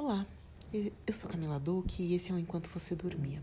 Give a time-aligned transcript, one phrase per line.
[0.00, 0.24] Olá,
[0.72, 3.42] eu sou Camila Duque e esse é o Enquanto Você Dormia.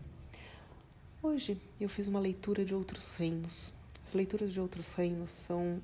[1.22, 3.74] Hoje eu fiz uma leitura de outros reinos.
[4.06, 5.82] As leituras de outros reinos são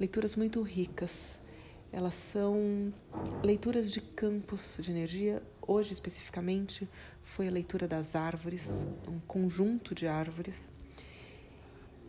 [0.00, 1.38] leituras muito ricas.
[1.92, 2.92] Elas são
[3.40, 5.40] leituras de campos de energia.
[5.62, 6.88] Hoje, especificamente,
[7.22, 10.72] foi a leitura das árvores, um conjunto de árvores.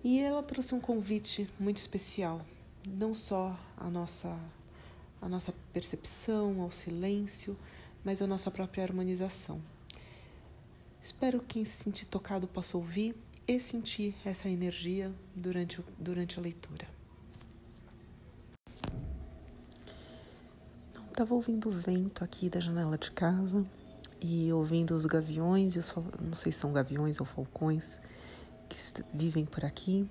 [0.03, 2.41] E ela trouxe um convite muito especial,
[2.83, 4.35] não só a nossa
[5.21, 7.55] a nossa percepção ao silêncio,
[8.03, 9.61] mas a nossa própria harmonização.
[11.03, 13.15] Espero que quem se sentir tocado possa ouvir
[13.47, 16.87] e sentir essa energia durante, durante a leitura.
[21.09, 23.65] Estava ouvindo o vento aqui da janela de casa
[24.21, 27.99] e ouvindo os gaviões, e os, não sei se são gaviões ou falcões,
[28.69, 28.77] que
[29.13, 30.07] vivem por aqui.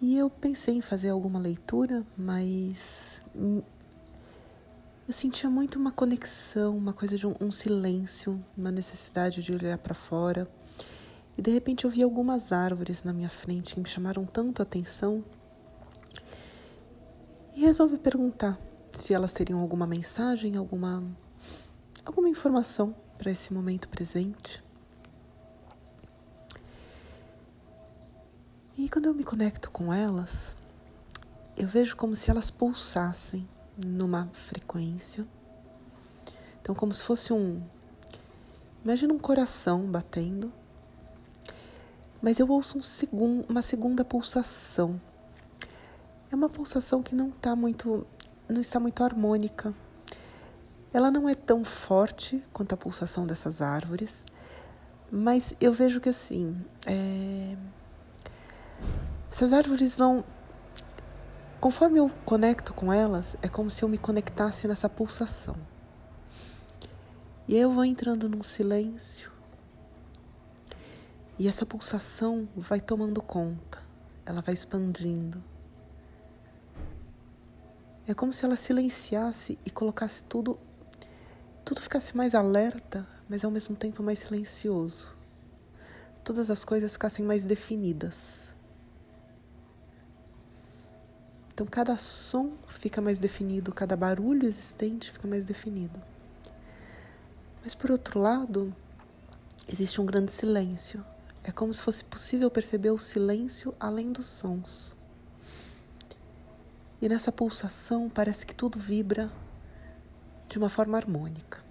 [0.00, 3.22] E eu pensei em fazer alguma leitura, mas
[5.10, 9.76] eu sentia muito uma conexão, uma coisa de um, um silêncio, uma necessidade de olhar
[9.76, 10.46] para fora.
[11.36, 14.62] E de repente eu vi algumas árvores na minha frente que me chamaram tanto a
[14.62, 15.24] atenção.
[17.56, 18.56] E resolvi perguntar
[18.92, 21.02] se elas teriam alguma mensagem, alguma
[22.06, 24.62] alguma informação para esse momento presente.
[28.78, 30.54] E quando eu me conecto com elas,
[31.56, 33.48] eu vejo como se elas pulsassem
[33.84, 35.26] numa frequência.
[36.60, 37.62] Então, como se fosse um.
[38.84, 40.52] Imagina um coração batendo,
[42.22, 45.00] mas eu ouço um segun, uma segunda pulsação.
[46.30, 48.06] É uma pulsação que não está muito,
[48.48, 49.74] não está muito harmônica.
[50.92, 54.24] Ela não é tão forte quanto a pulsação dessas árvores,
[55.10, 57.56] mas eu vejo que assim, é...
[59.30, 60.24] essas árvores vão
[61.60, 65.54] Conforme eu conecto com elas, é como se eu me conectasse nessa pulsação.
[67.46, 69.30] E aí eu vou entrando num silêncio.
[71.38, 73.82] E essa pulsação vai tomando conta,
[74.24, 75.42] ela vai expandindo.
[78.06, 80.58] É como se ela silenciasse e colocasse tudo,
[81.62, 85.14] tudo ficasse mais alerta, mas ao mesmo tempo mais silencioso.
[86.24, 88.49] Todas as coisas ficassem mais definidas.
[91.60, 96.00] Então, cada som fica mais definido, cada barulho existente fica mais definido.
[97.62, 98.74] Mas, por outro lado,
[99.68, 101.04] existe um grande silêncio.
[101.44, 104.96] É como se fosse possível perceber o silêncio além dos sons.
[106.98, 109.30] E nessa pulsação parece que tudo vibra
[110.48, 111.62] de uma forma harmônica.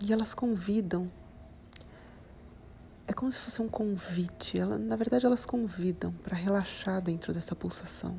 [0.00, 1.12] E elas convidam
[3.22, 4.58] como se fosse um convite.
[4.58, 8.18] Ela, na verdade, elas convidam para relaxar dentro dessa pulsação.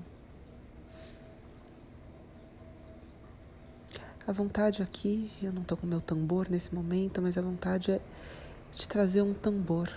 [4.25, 7.99] A vontade aqui, eu não estou com meu tambor nesse momento, mas a vontade é
[8.73, 9.89] de trazer um tambor.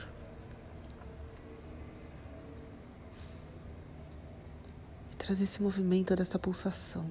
[5.13, 7.09] E trazer esse movimento dessa pulsação.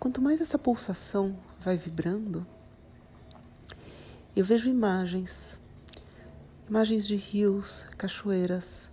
[0.00, 2.46] Quanto mais essa pulsação vai vibrando,
[4.34, 5.60] eu vejo imagens,
[6.68, 8.90] imagens de rios, cachoeiras,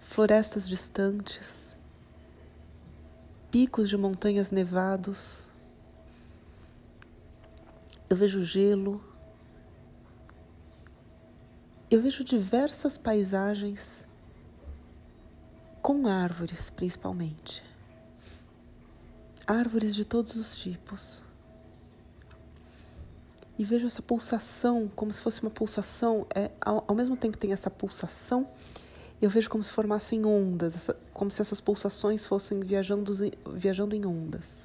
[0.00, 1.76] florestas distantes,
[3.50, 5.46] picos de montanhas nevados.
[8.08, 9.04] Eu vejo gelo.
[11.90, 14.06] Eu vejo diversas paisagens
[15.82, 17.62] com árvores, principalmente.
[19.46, 21.27] Árvores de todos os tipos
[23.58, 26.26] e vejo essa pulsação como se fosse uma pulsação.
[26.34, 28.48] É, ao, ao mesmo tempo que tem essa pulsação,
[29.20, 33.12] eu vejo como se formassem ondas, essa, como se essas pulsações fossem viajando,
[33.52, 34.58] viajando em ondas.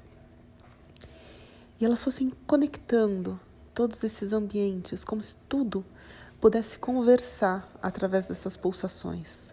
[1.80, 3.38] E elas fossem conectando
[3.74, 5.84] todos esses ambientes, como se tudo
[6.40, 9.52] pudesse conversar através dessas pulsações.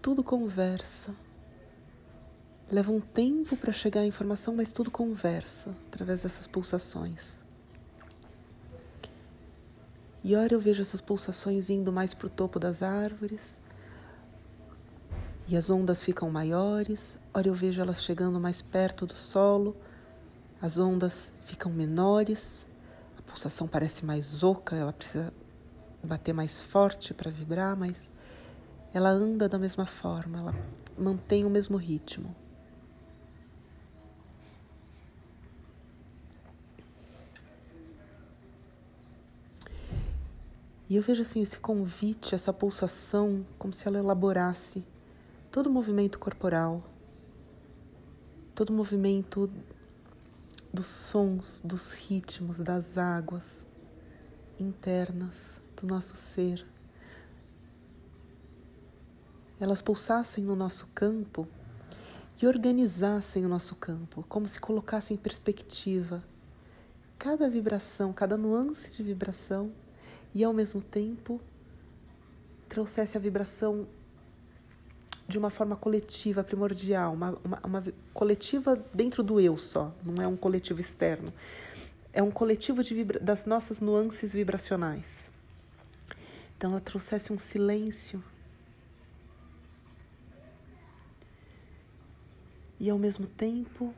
[0.00, 1.12] Tudo conversa.
[2.70, 7.42] Leva um tempo para chegar a informação, mas tudo conversa através dessas pulsações.
[10.22, 13.58] E ora eu vejo essas pulsações indo mais para o topo das árvores,
[15.48, 19.76] e as ondas ficam maiores, ora eu vejo elas chegando mais perto do solo,
[20.62, 22.64] as ondas ficam menores,
[23.18, 25.32] a pulsação parece mais oca, ela precisa
[26.04, 28.08] bater mais forte para vibrar, mas
[28.94, 30.54] ela anda da mesma forma, ela
[30.96, 32.32] mantém o mesmo ritmo.
[40.90, 44.84] E eu vejo assim esse convite, essa pulsação, como se ela elaborasse
[45.48, 46.82] todo o movimento corporal,
[48.56, 49.48] todo o movimento
[50.74, 53.64] dos sons, dos ritmos, das águas
[54.58, 56.66] internas do nosso ser.
[59.60, 61.46] Elas pulsassem no nosso campo
[62.42, 66.20] e organizassem o nosso campo, como se colocassem em perspectiva
[67.16, 69.72] cada vibração, cada nuance de vibração
[70.34, 71.40] e ao mesmo tempo
[72.68, 73.86] trouxesse a vibração
[75.26, 80.26] de uma forma coletiva, primordial, uma, uma, uma, coletiva dentro do eu só, não é
[80.26, 81.32] um coletivo externo.
[82.12, 85.30] É um coletivo vibra das nossas nuances vibracionais.
[86.56, 88.22] Então ela trouxesse um silêncio
[92.80, 93.94] e ao mesmo tempo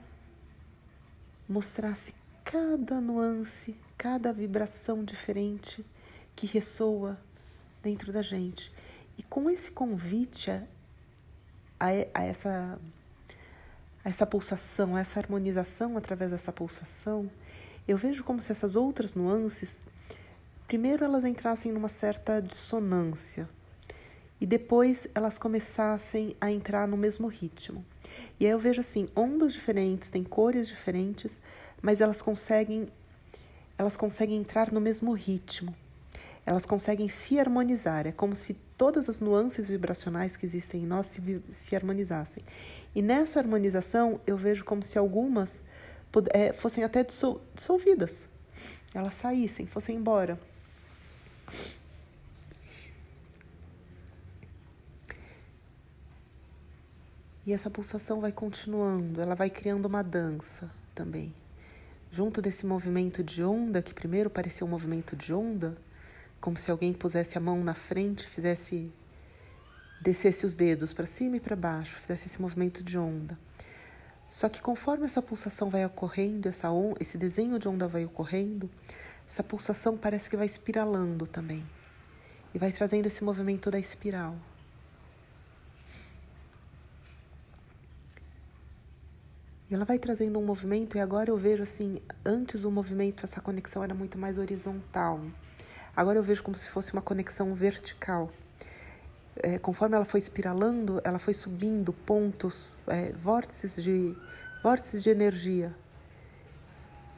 [1.49, 2.14] mostrasse
[2.44, 5.85] cada nuance, cada vibração diferente
[6.34, 7.19] que ressoa
[7.82, 8.73] dentro da gente.
[9.19, 10.67] E com esse convite a
[12.14, 12.79] a, essa
[14.05, 17.31] a essa pulsação, a essa harmonização através dessa pulsação,
[17.87, 19.82] eu vejo como se essas outras nuances,
[20.67, 23.49] primeiro elas entrassem numa certa dissonância
[24.40, 27.85] e depois elas começassem a entrar no mesmo ritmo.
[28.40, 31.40] E aí eu vejo assim, ondas diferentes, têm cores diferentes,
[31.81, 32.88] mas elas conseguem
[33.78, 35.75] elas conseguem entrar no mesmo ritmo
[36.44, 38.06] elas conseguem se harmonizar.
[38.06, 42.44] É como se todas as nuances vibracionais que existem em nós se, se harmonizassem.
[42.94, 45.64] E nessa harmonização, eu vejo como se algumas
[46.32, 48.28] é, fossem até dissolvidas.
[48.92, 50.38] Elas saíssem, fossem embora.
[57.44, 61.34] E essa pulsação vai continuando, ela vai criando uma dança também.
[62.10, 65.76] Junto desse movimento de onda, que primeiro parecia um movimento de onda,
[66.42, 68.92] como se alguém pusesse a mão na frente, fizesse
[70.00, 73.38] descesse os dedos para cima e para baixo, fizesse esse movimento de onda.
[74.28, 78.68] Só que conforme essa pulsação vai ocorrendo, essa on, esse desenho de onda vai ocorrendo,
[79.28, 81.64] essa pulsação parece que vai espiralando também.
[82.52, 84.36] E vai trazendo esse movimento da espiral.
[89.70, 93.40] E ela vai trazendo um movimento, e agora eu vejo assim, antes o movimento, essa
[93.40, 95.20] conexão era muito mais horizontal.
[95.94, 98.30] Agora eu vejo como se fosse uma conexão vertical.
[99.36, 104.16] É, conforme ela foi espiralando, ela foi subindo pontos, é, vórtices, de,
[104.62, 105.74] vórtices de energia,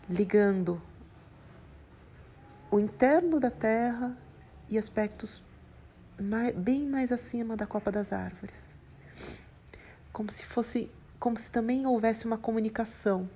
[0.09, 0.81] ligando
[2.71, 4.17] o interno da Terra
[4.69, 5.43] e aspectos
[6.21, 8.75] mais, bem mais acima da copa das árvores.
[10.13, 13.29] Como se fosse, como se também houvesse uma comunicação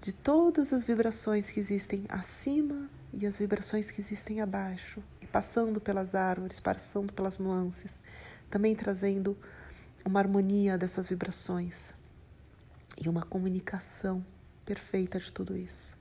[0.00, 5.80] de todas as vibrações que existem acima e as vibrações que existem abaixo, e passando
[5.80, 7.96] pelas árvores, passando pelas nuances,
[8.48, 9.36] também trazendo
[10.04, 11.92] uma harmonia dessas vibrações
[12.96, 14.24] e uma comunicação
[14.64, 16.00] perfeita de tudo isso.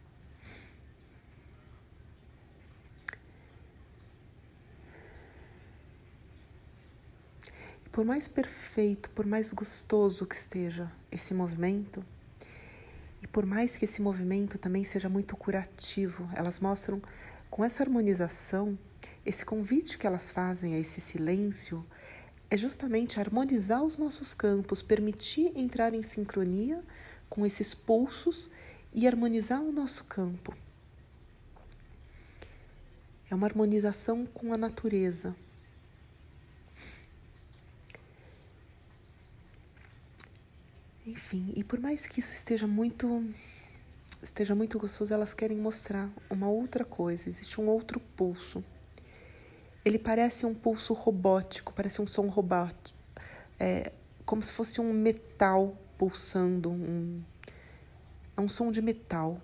[8.00, 12.02] por mais perfeito, por mais gostoso que esteja esse movimento,
[13.32, 17.02] por mais que esse movimento também seja muito curativo, elas mostram
[17.50, 18.78] com essa harmonização,
[19.26, 21.86] esse convite que elas fazem a esse silêncio
[22.50, 26.84] é justamente harmonizar os nossos campos, permitir entrar em sincronia
[27.30, 28.50] com esses pulsos
[28.94, 30.56] e harmonizar o nosso campo.
[33.30, 35.36] É uma harmonização com a natureza.
[41.10, 43.26] Enfim, e por mais que isso esteja muito
[44.22, 48.64] esteja muito gostoso, elas querem mostrar uma outra coisa, existe um outro pulso.
[49.84, 52.96] Ele parece um pulso robótico, parece um som robótico,
[53.60, 53.92] é,
[54.24, 57.24] como se fosse um metal pulsando, um,
[58.38, 59.42] é um som de metal.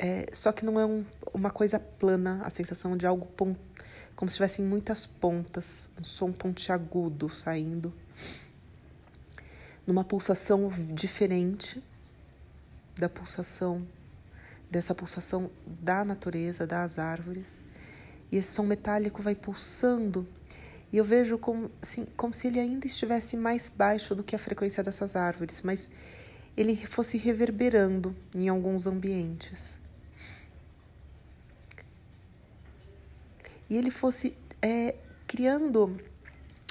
[0.00, 3.26] É, só que não é um, uma coisa plana, a sensação de algo
[4.16, 7.94] como se tivessem muitas pontas, um som pontiagudo saindo
[9.86, 11.82] numa pulsação diferente
[12.96, 13.86] da pulsação
[14.70, 17.46] dessa pulsação da natureza, das árvores.
[18.32, 20.26] E esse som metálico vai pulsando
[20.92, 24.38] e eu vejo como, assim, como se ele ainda estivesse mais baixo do que a
[24.38, 25.88] frequência dessas árvores, mas
[26.56, 29.76] ele fosse reverberando em alguns ambientes.
[33.68, 34.94] E ele fosse é,
[35.26, 36.00] criando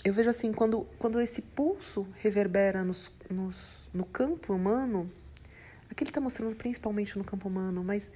[0.05, 3.57] eu vejo assim, quando, quando esse pulso reverbera nos, nos,
[3.91, 5.11] no campo humano,
[5.89, 8.11] aqui ele está mostrando principalmente no campo humano, mas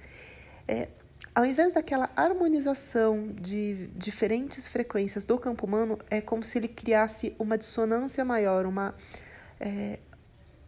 [0.68, 0.88] é,
[1.34, 7.34] ao invés daquela harmonização de diferentes frequências do campo humano, é como se ele criasse
[7.40, 8.94] uma dissonância maior, uma,
[9.58, 9.98] é,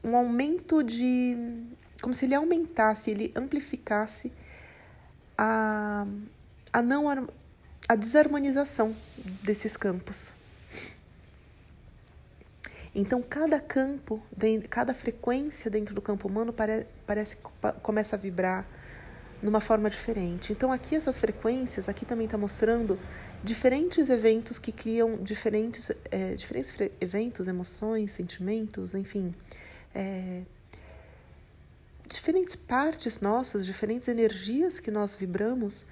[0.03, 1.37] um aumento de.
[2.01, 4.33] como se ele aumentasse, ele amplificasse
[5.39, 6.05] a,
[6.73, 7.29] a não
[7.89, 8.97] a desarmonização
[9.45, 10.42] desses campos.
[12.95, 14.23] Então, cada campo,
[14.69, 17.43] cada frequência dentro do campo humano pare, parece que
[17.83, 18.67] começa a vibrar
[19.43, 20.53] numa forma diferente.
[20.53, 22.99] Então, aqui essas frequências, aqui também está mostrando
[23.43, 29.35] diferentes eventos que criam diferentes, é, diferentes eventos, emoções, sentimentos, enfim,
[29.95, 30.43] é,
[32.07, 35.87] diferentes partes nossas, diferentes energias que nós vibramos,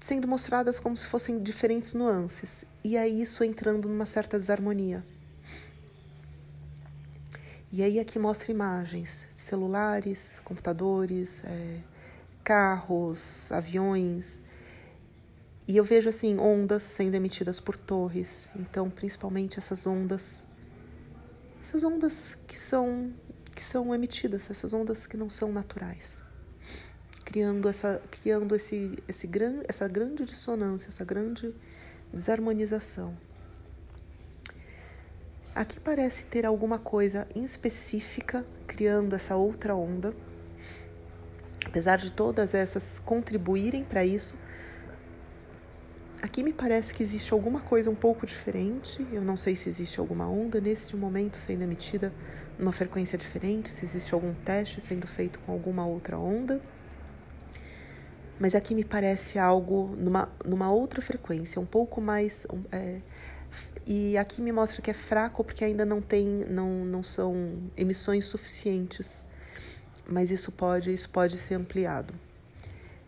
[0.00, 2.64] sendo mostradas como se fossem diferentes nuances.
[2.82, 5.04] E aí isso entrando numa certa desarmonia.
[7.76, 11.80] E aí aqui mostra imagens, celulares, computadores, é,
[12.42, 14.40] carros, aviões.
[15.68, 18.48] E eu vejo assim ondas sendo emitidas por torres.
[18.56, 20.42] Então, principalmente essas ondas,
[21.62, 23.12] essas ondas que são
[23.54, 26.22] que são emitidas, essas ondas que não são naturais,
[27.26, 31.54] criando essa criando esse esse grande essa grande dissonância, essa grande
[32.10, 33.14] desarmonização.
[35.56, 40.14] Aqui parece ter alguma coisa específica criando essa outra onda.
[41.64, 44.34] Apesar de todas essas contribuírem para isso,
[46.20, 49.06] aqui me parece que existe alguma coisa um pouco diferente.
[49.10, 52.12] Eu não sei se existe alguma onda neste momento sendo emitida
[52.58, 56.60] numa frequência diferente, se existe algum teste sendo feito com alguma outra onda.
[58.38, 62.46] Mas aqui me parece algo numa, numa outra frequência, um pouco mais.
[62.70, 63.00] É,
[63.86, 68.24] e aqui me mostra que é fraco porque ainda não tem, não, não são emissões
[68.26, 69.24] suficientes.
[70.08, 72.14] Mas isso pode, isso pode ser ampliado.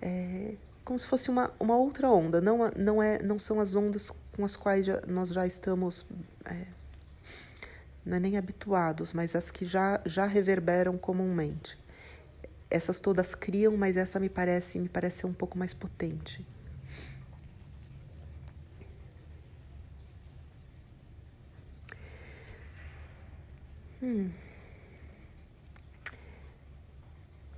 [0.00, 0.54] É
[0.88, 2.40] como se fosse uma, uma outra onda.
[2.40, 6.06] Não, não, é, não são as ondas com as quais já, nós já estamos,
[6.46, 6.64] é,
[8.06, 11.78] não é nem habituados, mas as que já, já reverberam comumente.
[12.70, 16.42] Essas todas criam, mas essa me parece, me parece um pouco mais potente.
[24.08, 24.30] Hum.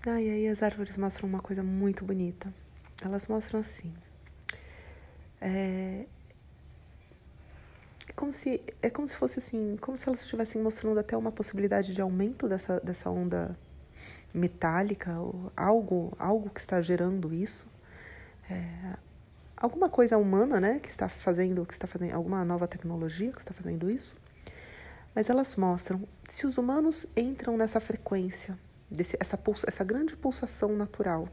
[0.04, 2.52] Ah, e aí as árvores mostram uma coisa muito bonita.
[3.00, 3.94] Elas mostram assim.
[5.40, 6.06] É,
[8.08, 11.30] é como se é como se fosse assim, como se elas estivessem mostrando até uma
[11.30, 13.56] possibilidade de aumento dessa, dessa onda
[14.34, 17.64] metálica, ou algo, algo que está gerando isso.
[18.50, 18.96] É,
[19.56, 23.54] alguma coisa humana, né, que está fazendo, que está fazendo alguma nova tecnologia que está
[23.54, 24.16] fazendo isso
[25.14, 28.58] mas elas mostram se os humanos entram nessa frequência,
[28.90, 31.28] desse, essa, pulsa, essa grande pulsação natural,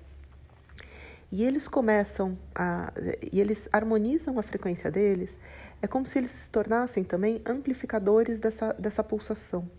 [1.31, 2.91] e eles começam a.
[3.31, 5.37] e eles harmonizam a frequência deles,
[5.81, 9.69] é como se eles se tornassem também amplificadores dessa, dessa pulsação.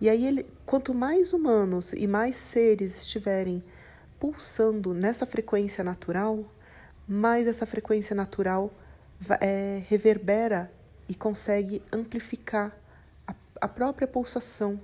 [0.00, 3.62] E aí, ele, quanto mais humanos e mais seres estiverem
[4.20, 6.44] pulsando nessa frequência natural,
[7.06, 8.72] mais essa frequência natural
[9.40, 10.70] é, reverbera
[11.08, 12.76] e consegue amplificar
[13.60, 14.80] a própria pulsação.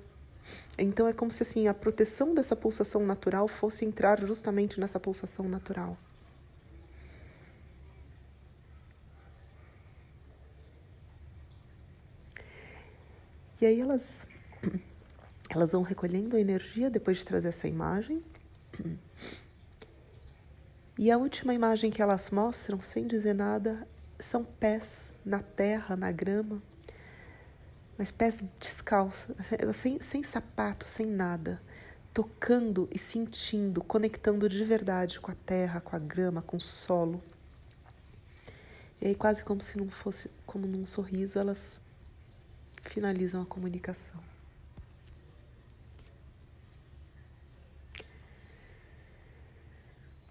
[0.77, 5.49] Então é como se assim a proteção dessa pulsação natural fosse entrar justamente nessa pulsação
[5.49, 5.97] natural.
[13.61, 14.27] E aí elas
[15.49, 18.23] elas vão recolhendo a energia depois de trazer essa imagem.
[20.97, 23.85] E a última imagem que elas mostram, sem dizer nada,
[24.17, 26.63] são pés na terra, na grama
[27.97, 29.35] mas pés descalços,
[29.75, 31.61] sem, sem sapato, sem nada,
[32.13, 37.23] tocando e sentindo, conectando de verdade com a terra, com a grama, com o solo.
[39.01, 41.81] E aí, quase como se não fosse, como num sorriso, elas
[42.83, 44.23] finalizam a comunicação.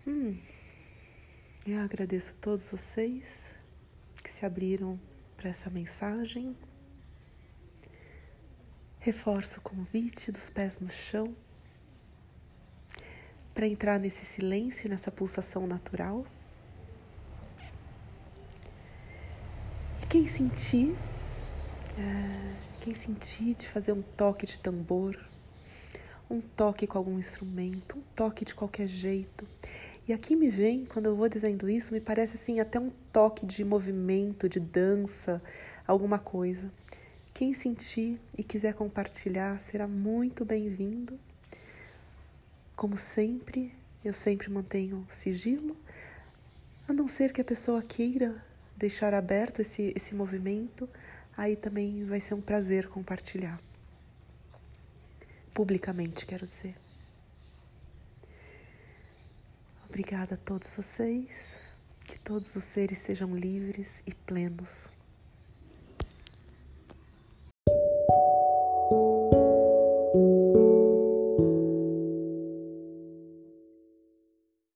[0.06, 0.38] Hum,
[1.66, 3.56] eu agradeço a todos vocês
[4.22, 5.00] que se abriram
[5.38, 6.58] para essa mensagem.
[9.04, 11.36] Reforço o convite dos pés no chão
[13.54, 16.26] para entrar nesse silêncio, nessa pulsação natural.
[20.02, 20.96] E quem sentir,
[21.98, 25.20] é, quem sentir de fazer um toque de tambor,
[26.30, 29.46] um toque com algum instrumento, um toque de qualquer jeito.
[30.08, 33.46] E aqui me vem, quando eu vou dizendo isso, me parece assim até um toque
[33.46, 35.42] de movimento, de dança,
[35.86, 36.72] alguma coisa.
[37.34, 41.20] Quem sentir e quiser compartilhar será muito bem-vindo.
[42.76, 43.74] Como sempre,
[44.06, 45.76] eu sempre mantenho sigilo,
[46.88, 48.46] a não ser que a pessoa queira
[48.78, 50.88] deixar aberto esse, esse movimento,
[51.36, 53.60] aí também vai ser um prazer compartilhar.
[55.56, 56.76] Publicamente, quero dizer.
[59.90, 61.60] Obrigada a todos vocês.
[62.06, 64.93] Que todos os seres sejam livres e plenos.